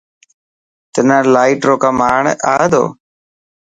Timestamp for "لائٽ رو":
1.33-1.75